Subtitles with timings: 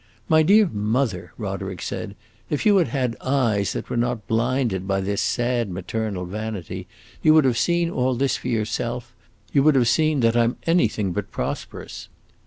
[0.27, 2.15] "My dear mother," Roderick said,
[2.49, 6.87] "if you had had eyes that were not blinded by this sad maternal vanity,
[7.21, 9.13] you would have seen all this for yourself;
[9.53, 12.09] you would have seen that I 'm anything but prosperous."